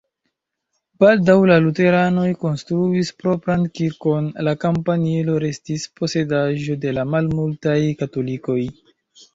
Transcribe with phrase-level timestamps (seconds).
[1.03, 8.61] Baldaŭ la luteranoj konstruis propran kirkon, la kampanilo restis posedaĵo de la malmultaj katolikoj.